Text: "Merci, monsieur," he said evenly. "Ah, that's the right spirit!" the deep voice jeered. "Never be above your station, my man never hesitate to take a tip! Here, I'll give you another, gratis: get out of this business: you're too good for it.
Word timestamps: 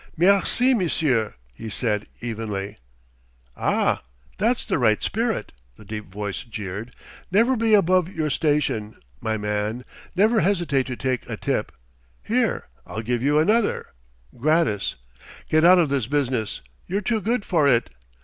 "Merci, 0.17 0.73
monsieur," 0.73 1.35
he 1.53 1.69
said 1.69 2.07
evenly. 2.21 2.79
"Ah, 3.55 4.01
that's 4.39 4.65
the 4.65 4.79
right 4.79 5.03
spirit!" 5.03 5.51
the 5.75 5.85
deep 5.85 6.11
voice 6.11 6.39
jeered. 6.41 6.95
"Never 7.29 7.55
be 7.55 7.75
above 7.75 8.11
your 8.11 8.31
station, 8.31 8.95
my 9.19 9.37
man 9.37 9.85
never 10.15 10.39
hesitate 10.39 10.87
to 10.87 10.95
take 10.95 11.29
a 11.29 11.37
tip! 11.37 11.71
Here, 12.23 12.67
I'll 12.83 13.03
give 13.03 13.21
you 13.21 13.37
another, 13.37 13.93
gratis: 14.35 14.95
get 15.49 15.63
out 15.63 15.77
of 15.77 15.89
this 15.89 16.07
business: 16.07 16.61
you're 16.87 17.01
too 17.01 17.21
good 17.21 17.45
for 17.45 17.67
it. 17.67 17.91